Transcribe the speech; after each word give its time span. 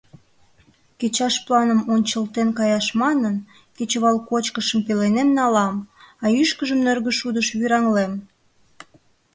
Кечаш 0.99 1.35
планым 1.45 1.79
ончылтен 1.93 2.49
каяш 2.57 2.87
манын, 3.01 3.35
кечывал 3.75 4.17
кочкышым 4.29 4.79
пеленем 4.87 5.29
налам, 5.39 5.75
а 6.23 6.25
ӱшкыжым 6.41 6.79
нӧргӧ 6.85 7.11
шудыш 7.19 7.47
вӱраҥлем. 7.59 8.13